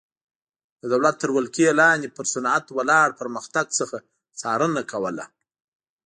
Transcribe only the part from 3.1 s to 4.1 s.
پرمختګ څخه